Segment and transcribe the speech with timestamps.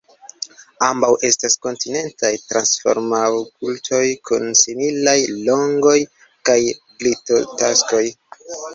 [0.85, 5.97] Ambaŭ estas kontinentaj transformofaŭltoj kun similaj longoj
[6.51, 8.07] kaj glitotaksoj.